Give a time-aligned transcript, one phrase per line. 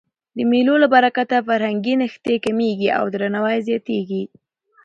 [0.37, 4.23] د مېلو له برکته فرهنګي نښتي کمېږي او درناوی زیاتېږي.